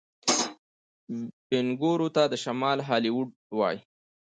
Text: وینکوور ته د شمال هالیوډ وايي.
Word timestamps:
وینکوور 1.51 1.99
ته 2.15 2.23
د 2.31 2.33
شمال 2.43 2.77
هالیوډ 2.87 3.27
وايي. 3.57 3.79